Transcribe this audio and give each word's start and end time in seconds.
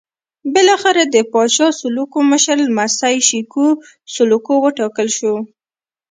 بالاخره 0.53 1.03
د 1.13 1.15
پاچا 1.31 1.67
سلوکو 1.79 2.17
مشر 2.31 2.57
لمسی 2.67 3.15
شېکو 3.27 3.67
سلوکو 4.13 4.53
وټاکل 4.63 5.07
شو. 5.17 5.33